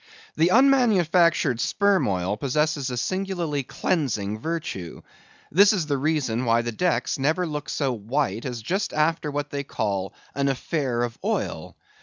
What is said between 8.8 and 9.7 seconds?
after what they